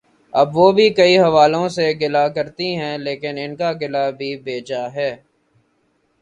[0.33, 4.59] اب وہ بھی کئی حوالوں سے گلہ کرتی ہیں لیکن ان کا گلہ بھی بے
[4.67, 5.11] جا ہے۔